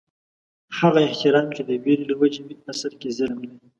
هغه 0.79 0.99
احترام 1.09 1.47
چې 1.55 1.61
د 1.69 1.71
وېرې 1.83 2.05
له 2.09 2.15
وجې 2.21 2.41
وي، 2.45 2.55
اصل 2.71 2.93
کې 3.01 3.09
ظلم 3.17 3.39
دي 3.49 3.57